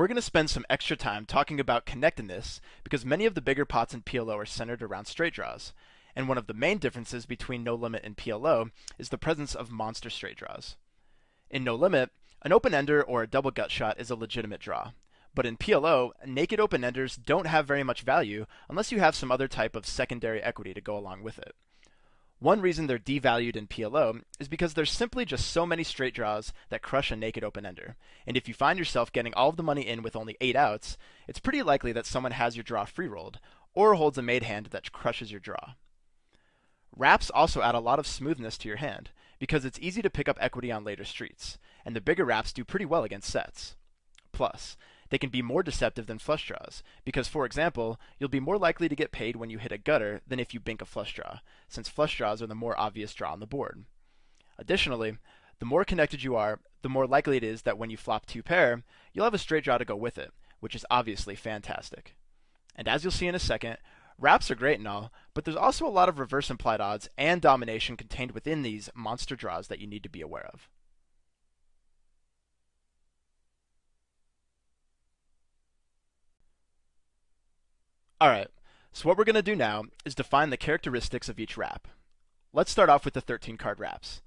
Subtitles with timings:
[0.00, 3.66] We're going to spend some extra time talking about connectedness because many of the bigger
[3.66, 5.74] pots in PLO are centered around straight draws.
[6.16, 9.70] And one of the main differences between No Limit and PLO is the presence of
[9.70, 10.76] monster straight draws.
[11.50, 14.92] In No Limit, an open ender or a double gut shot is a legitimate draw.
[15.34, 19.30] But in PLO, naked open enders don't have very much value unless you have some
[19.30, 21.54] other type of secondary equity to go along with it.
[22.40, 26.54] One reason they're devalued in PLO is because there's simply just so many straight draws
[26.70, 27.96] that crush a naked open ender.
[28.26, 30.96] And if you find yourself getting all of the money in with only 8 outs,
[31.28, 33.40] it's pretty likely that someone has your draw free rolled,
[33.74, 35.74] or holds a made hand that crushes your draw.
[36.96, 40.26] Wraps also add a lot of smoothness to your hand, because it's easy to pick
[40.26, 43.76] up equity on later streets, and the bigger wraps do pretty well against sets.
[44.32, 44.78] Plus,
[45.10, 48.88] they can be more deceptive than flush draws, because for example, you'll be more likely
[48.88, 51.40] to get paid when you hit a gutter than if you bink a flush draw,
[51.68, 53.84] since flush draws are the more obvious draw on the board.
[54.58, 55.18] Additionally,
[55.58, 58.42] the more connected you are, the more likely it is that when you flop two
[58.42, 62.14] pair, you'll have a straight draw to go with it, which is obviously fantastic.
[62.76, 63.76] And as you'll see in a second,
[64.18, 67.42] wraps are great and all, but there's also a lot of reverse implied odds and
[67.42, 70.68] domination contained within these monster draws that you need to be aware of.
[78.22, 78.48] Alright,
[78.92, 81.88] so what we're going to do now is define the characteristics of each wrap.
[82.52, 84.20] Let's start off with the 13 card wraps.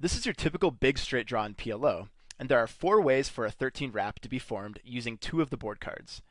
[0.00, 3.44] This is your typical big straight draw in PLO, and there are four ways for
[3.44, 6.22] a 13 wrap to be formed using two of the board cards.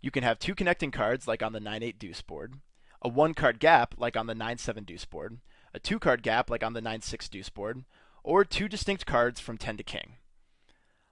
[0.00, 2.54] You can have two connecting cards like on the 9-8 deuce board,
[3.02, 5.40] a one card gap like on the 9-7 deuce board,
[5.74, 7.84] a two card gap like on the 9-6 deuce board,
[8.22, 10.14] or two distinct cards from 10 to king.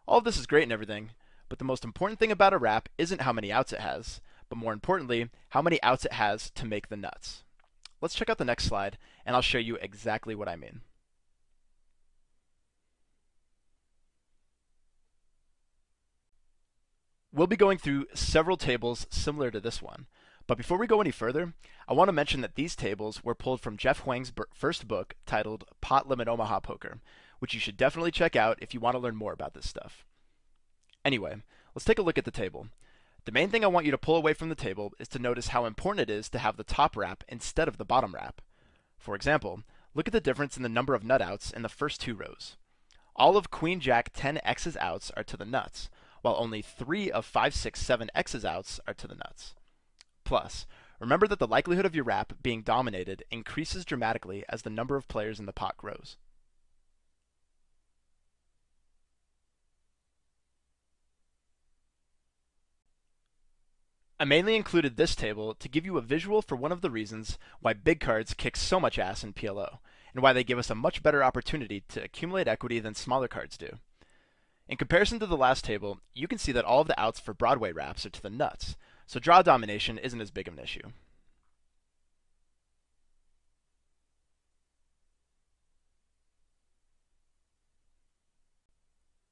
[0.08, 1.10] All of this is great and everything,
[1.50, 4.58] but the most important thing about a wrap isn't how many outs it has, but
[4.58, 7.42] more importantly, how many outs it has to make the nuts.
[8.02, 10.82] Let's check out the next slide, and I'll show you exactly what I mean.
[17.32, 20.04] We'll be going through several tables similar to this one,
[20.46, 21.54] but before we go any further,
[21.88, 25.64] I want to mention that these tables were pulled from Jeff Hwang's first book titled
[25.80, 26.98] Pot Limit Omaha Poker,
[27.38, 30.04] which you should definitely check out if you want to learn more about this stuff.
[31.06, 31.36] Anyway,
[31.74, 32.66] let's take a look at the table.
[33.24, 35.48] The main thing I want you to pull away from the table is to notice
[35.48, 38.40] how important it is to have the top wrap instead of the bottom wrap.
[38.98, 39.62] For example,
[39.94, 42.56] look at the difference in the number of nut outs in the first two rows.
[43.14, 45.88] All of Queen Jack 10 X's outs are to the nuts,
[46.22, 49.54] while only 3 of 5 6 7 X's outs are to the nuts.
[50.24, 50.66] Plus,
[50.98, 55.06] remember that the likelihood of your wrap being dominated increases dramatically as the number of
[55.06, 56.16] players in the pot grows.
[64.22, 67.38] I mainly included this table to give you a visual for one of the reasons
[67.58, 69.78] why big cards kick so much ass in PLO,
[70.14, 73.56] and why they give us a much better opportunity to accumulate equity than smaller cards
[73.58, 73.80] do.
[74.68, 77.34] In comparison to the last table, you can see that all of the outs for
[77.34, 78.76] Broadway wraps are to the nuts,
[79.08, 80.92] so draw domination isn't as big of an issue.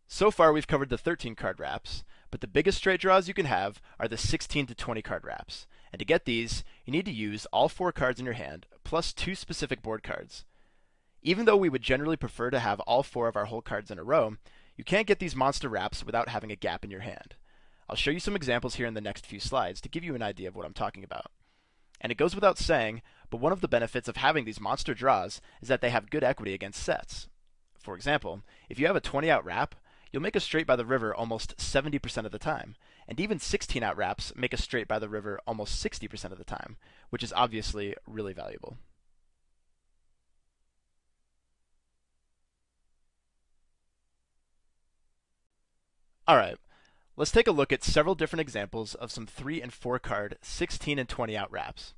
[0.08, 3.46] So far we've covered the 13 card wraps, but the biggest straight draws you can
[3.46, 5.66] have are the 16 to 20 card wraps.
[5.92, 9.12] And to get these, you need to use all four cards in your hand, plus
[9.12, 10.44] two specific board cards.
[11.22, 13.98] Even though we would generally prefer to have all four of our hole cards in
[13.98, 14.36] a row,
[14.76, 17.34] you can't get these monster wraps without having a gap in your hand.
[17.88, 20.22] I'll show you some examples here in the next few slides to give you an
[20.22, 21.32] idea of what I'm talking about.
[22.00, 25.40] And it goes without saying, but one of the benefits of having these monster draws
[25.60, 27.28] is that they have good equity against sets.
[27.78, 29.74] For example, if you have a 20 out wrap,
[30.12, 32.76] you'll make a straight by the river almost 70% of the time,
[33.06, 36.44] and even 16 out wraps make a straight by the river almost 60% of the
[36.44, 36.76] time,
[37.10, 38.76] which is obviously really valuable.
[46.28, 46.58] Alright,
[47.16, 50.98] let's take a look at several different examples of some 3 and 4 card 16
[50.98, 51.94] and 20 out wraps.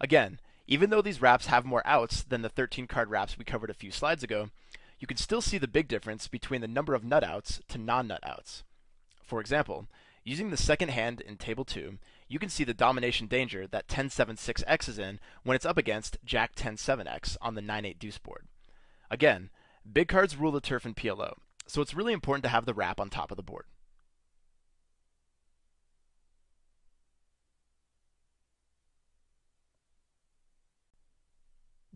[0.00, 3.70] Again, even though these wraps have more outs than the 13 card wraps we covered
[3.70, 4.50] a few slides ago,
[5.00, 8.20] you can still see the big difference between the number of nut outs to non-nut
[8.22, 8.62] outs.
[9.24, 9.86] For example,
[10.24, 11.98] using the second hand in table 2,
[12.28, 16.54] you can see the domination danger that 10-7-6x is in when it's up against Jack
[16.54, 18.46] 10-7x on the 9-8 deuce board.
[19.10, 19.50] Again,
[19.90, 21.32] big cards rule the turf in PLO,
[21.66, 23.64] so it's really important to have the wrap on top of the board.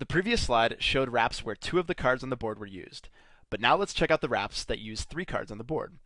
[0.04, 3.08] The previous slide showed wraps where two of the cards on the board were used,
[3.48, 5.96] but now let's check out the wraps that use three cards on the board.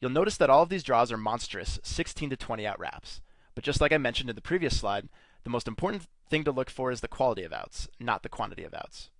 [0.00, 3.20] You'll notice that all of these draws are monstrous 16 to 20 out wraps,
[3.54, 5.08] but just like I mentioned in the previous slide,
[5.44, 8.64] the most important thing to look for is the quality of outs, not the quantity
[8.64, 9.10] of outs.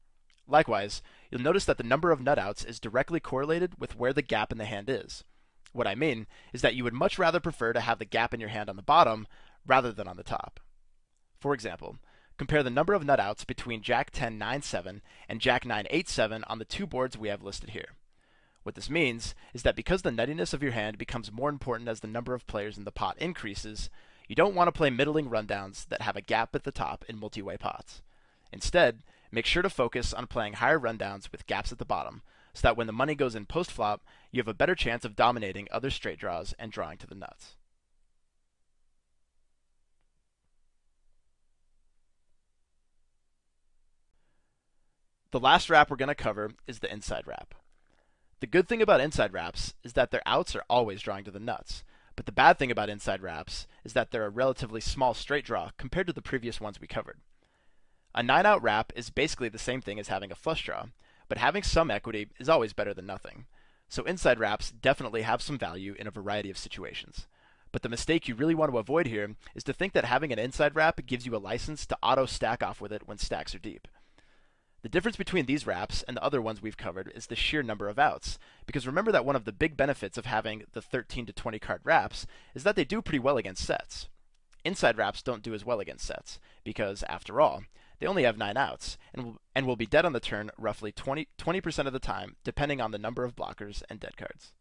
[0.48, 4.22] Likewise, you'll notice that the number of nut outs is directly correlated with where the
[4.22, 5.22] gap in the hand is.
[5.72, 8.40] What I mean is that you would much rather prefer to have the gap in
[8.40, 9.28] your hand on the bottom
[9.64, 10.58] rather than on the top.
[11.38, 11.98] For example,
[12.40, 16.08] compare the number of nut outs between Jack 10 9 7 and Jack 9 8
[16.08, 17.90] 7 on the two boards we have listed here.
[18.62, 22.00] What this means is that because the nuttiness of your hand becomes more important as
[22.00, 23.90] the number of players in the pot increases,
[24.26, 27.20] you don't want to play middling rundowns that have a gap at the top in
[27.20, 28.00] multi-way pots.
[28.50, 32.22] Instead, make sure to focus on playing higher rundowns with gaps at the bottom,
[32.54, 34.00] so that when the money goes in post-flop,
[34.30, 37.56] you have a better chance of dominating other straight draws and drawing to the nuts.
[45.32, 47.54] The last wrap we're going to cover is the inside wrap.
[48.40, 51.38] The good thing about inside wraps is that their outs are always drawing to the
[51.38, 51.84] nuts,
[52.16, 55.70] but the bad thing about inside wraps is that they're a relatively small straight draw
[55.76, 57.20] compared to the previous ones we covered.
[58.12, 60.86] A 9 out wrap is basically the same thing as having a flush draw,
[61.28, 63.46] but having some equity is always better than nothing.
[63.88, 67.28] So inside wraps definitely have some value in a variety of situations.
[67.70, 70.40] But the mistake you really want to avoid here is to think that having an
[70.40, 73.60] inside wrap gives you a license to auto stack off with it when stacks are
[73.60, 73.86] deep.
[74.82, 77.88] The difference between these wraps and the other ones we've covered is the sheer number
[77.88, 81.32] of outs, because remember that one of the big benefits of having the 13 to
[81.34, 84.08] 20 card wraps is that they do pretty well against sets.
[84.64, 87.64] Inside wraps don't do as well against sets, because, after all,
[87.98, 90.92] they only have 9 outs, and will, and will be dead on the turn roughly
[90.92, 94.52] 20, 20% of the time, depending on the number of blockers and dead cards.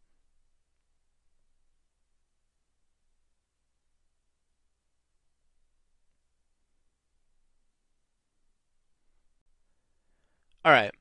[10.69, 10.93] Alright,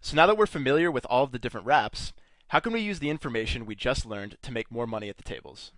[0.00, 2.14] so now that we're familiar with all of the different wraps,
[2.48, 5.22] how can we use the information we just learned to make more money at the
[5.22, 5.72] tables?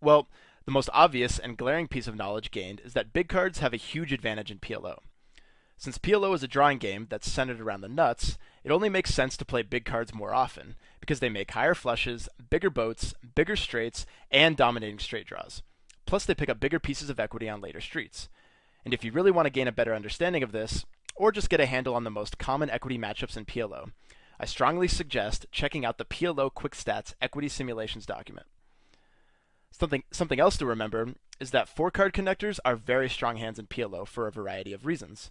[0.00, 0.28] Well,
[0.66, 3.76] the most obvious and glaring piece of knowledge gained is that big cards have a
[3.76, 4.98] huge advantage in PLO.
[5.78, 9.36] Since PLO is a drawing game that's centered around the nuts, it only makes sense
[9.38, 14.06] to play big cards more often, because they make higher flushes, bigger boats, bigger straights,
[14.30, 15.64] and dominating straight draws.
[16.06, 18.28] Plus, they pick up bigger pieces of equity on later streets.
[18.84, 20.86] And if you really want to gain a better understanding of this,
[21.20, 23.92] or just get a handle on the most common equity matchups in PLO,
[24.40, 28.46] I strongly suggest checking out the PLO Quick Stats Equity Simulations document.
[29.70, 33.66] Something, something else to remember is that four card connectors are very strong hands in
[33.66, 35.30] PLO for a variety of reasons.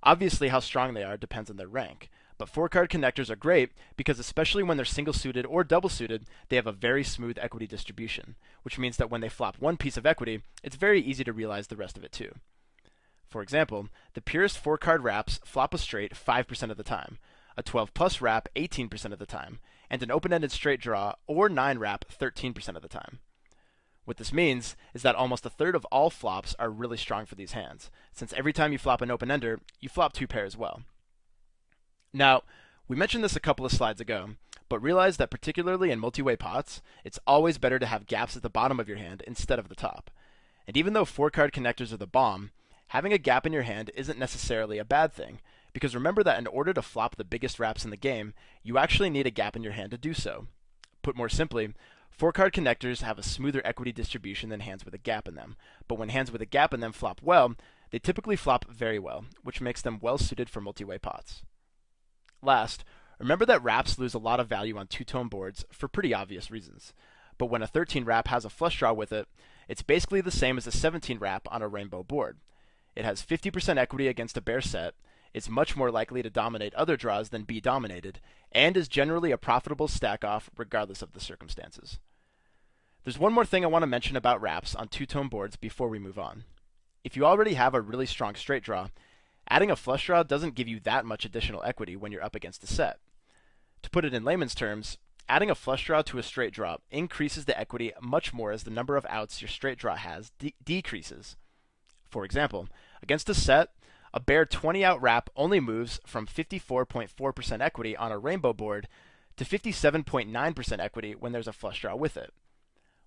[0.00, 2.08] Obviously, how strong they are depends on their rank,
[2.38, 6.26] but four card connectors are great because, especially when they're single suited or double suited,
[6.50, 9.96] they have a very smooth equity distribution, which means that when they flop one piece
[9.96, 12.32] of equity, it's very easy to realize the rest of it too.
[13.28, 17.18] For example, the purest 4 card wraps flop a straight 5% of the time,
[17.56, 19.58] a 12 plus wrap 18% of the time,
[19.90, 23.18] and an open ended straight draw or 9 wrap 13% of the time.
[24.04, 27.34] What this means is that almost a third of all flops are really strong for
[27.34, 30.56] these hands, since every time you flop an open ender, you flop two pair as
[30.56, 30.82] well.
[32.12, 32.42] Now,
[32.86, 34.30] we mentioned this a couple of slides ago,
[34.68, 38.48] but realize that particularly in multi-way pots, it's always better to have gaps at the
[38.48, 40.10] bottom of your hand instead of the top.
[40.68, 42.50] And even though four card connectors are the bomb,
[42.88, 45.40] having a gap in your hand isn't necessarily a bad thing,
[45.72, 49.10] because remember that in order to flop the biggest wraps in the game, you actually
[49.10, 50.46] need a gap in your hand to do so.
[51.02, 51.74] Put more simply,
[52.10, 55.56] four card connectors have a smoother equity distribution than hands with a gap in them,
[55.86, 57.54] but when hands with a gap in them flop well,
[57.90, 61.42] they typically flop very well, which makes them well suited for multi-way pots.
[62.42, 62.84] Last,
[63.18, 66.92] remember that wraps lose a lot of value on two-tone boards for pretty obvious reasons.
[67.38, 69.28] But when a 13 wrap has a flush draw with it,
[69.68, 72.38] it's basically the same as a 17 wrap on a rainbow board.
[72.96, 74.94] It has 50% equity against a bare set,
[75.34, 79.36] is much more likely to dominate other draws than be dominated, and is generally a
[79.36, 81.98] profitable stack off regardless of the circumstances.
[83.04, 85.98] There's one more thing I want to mention about wraps on two-tone boards before we
[85.98, 86.44] move on.
[87.04, 88.88] If you already have a really strong straight draw,
[89.48, 92.64] adding a flush draw doesn't give you that much additional equity when you're up against
[92.64, 92.98] a set.
[93.82, 94.96] To put it in layman's terms,
[95.28, 98.70] adding a flush draw to a straight draw increases the equity much more as the
[98.70, 101.36] number of outs your straight draw has de decreases.
[102.08, 102.68] For example,
[103.02, 103.70] against a set,
[104.14, 108.88] a bare 20 out wrap only moves from 54.4% equity on a rainbow board
[109.36, 112.32] to 57.9% equity when there's a flush draw with it.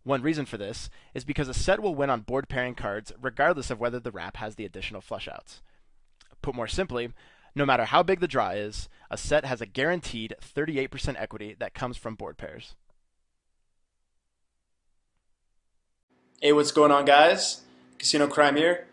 [0.04, 3.70] One reason for this is because a set will win on board pairing cards regardless
[3.70, 5.62] of whether the wrap has the additional flush outs.
[6.42, 7.12] Put more simply,
[7.56, 11.74] no matter how big the draw is, a set has a guaranteed 38% equity that
[11.74, 12.76] comes from board pairs.
[16.42, 17.62] Hey, what's going on guys?
[17.98, 18.88] Casino Crime here.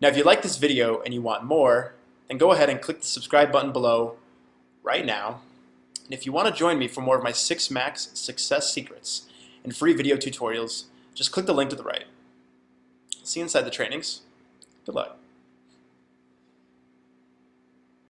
[0.00, 1.94] Now, if you like this video and you want more,
[2.28, 4.16] then go ahead and click the subscribe button below
[4.82, 5.40] right now.
[6.04, 9.26] And if you want to join me for more of my 6 Max success secrets
[9.62, 12.04] and free video tutorials, just click the link to the right.
[13.22, 14.22] See you inside the trainings.
[14.86, 15.19] Good luck.